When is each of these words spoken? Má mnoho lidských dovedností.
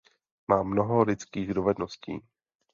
Má 0.47 0.63
mnoho 0.63 1.03
lidských 1.03 1.53
dovedností. 1.53 2.19